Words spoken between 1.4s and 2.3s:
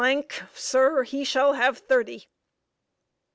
have thirty!"